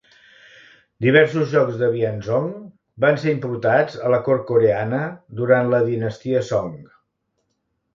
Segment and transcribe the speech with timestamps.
[1.05, 2.49] Diversos jocs de "bianzhong"
[3.07, 5.07] van ser importats a la cort coreana
[5.43, 6.79] durant la dinastia Song.